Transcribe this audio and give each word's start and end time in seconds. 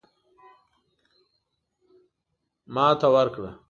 ماته 2.73 3.07
ورکړه. 3.15 3.51